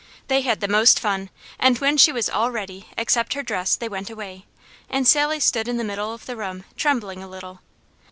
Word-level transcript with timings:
They 0.29 0.41
had 0.41 0.61
the 0.61 0.67
most 0.67 0.99
fun, 0.99 1.29
and 1.59 1.77
when 1.77 1.95
she 1.95 2.11
was 2.11 2.27
all 2.27 2.49
ready 2.49 2.87
except 2.97 3.33
her 3.35 3.43
dress 3.43 3.75
they 3.75 3.87
went 3.87 4.09
away, 4.09 4.47
and 4.89 5.07
Sally 5.07 5.39
stood 5.39 5.67
in 5.67 5.77
the 5.77 5.83
middle 5.83 6.11
of 6.11 6.25
the 6.25 6.35
room 6.35 6.63
trembling 6.75 7.21
a 7.21 7.27
little. 7.29 7.59